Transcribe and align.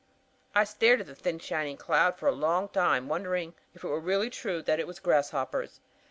"I 0.55 0.63
stared 0.63 1.01
at 1.01 1.05
the 1.05 1.13
thin 1.13 1.37
shining 1.37 1.77
cloud 1.77 2.15
for 2.15 2.25
a 2.27 2.31
long 2.31 2.69
time, 2.69 3.07
wondering 3.07 3.53
if 3.75 3.83
it 3.83 3.87
were 3.87 3.99
really 3.99 4.31
true 4.31 4.63
that 4.63 4.79
it 4.79 4.87
was 4.87 4.97
grasshoppers. 4.99 5.79